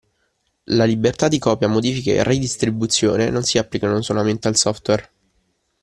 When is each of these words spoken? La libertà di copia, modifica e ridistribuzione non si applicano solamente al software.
La 0.73 0.85
libertà 0.85 1.27
di 1.27 1.37
copia, 1.37 1.67
modifica 1.67 2.09
e 2.09 2.23
ridistribuzione 2.23 3.29
non 3.29 3.43
si 3.43 3.59
applicano 3.59 4.01
solamente 4.01 4.47
al 4.47 4.55
software. 4.55 5.11